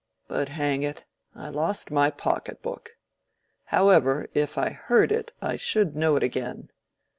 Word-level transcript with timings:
But 0.27 0.49
hang 0.49 0.81
it, 0.81 1.05
I 1.35 1.49
lost 1.49 1.91
my 1.91 2.09
pocketbook. 2.09 2.97
However, 3.65 4.29
if 4.33 4.57
I 4.57 4.71
heard 4.71 5.11
it, 5.11 5.31
I 5.43 5.57
should 5.57 5.95
know 5.95 6.15
it 6.15 6.23
again. 6.23 6.71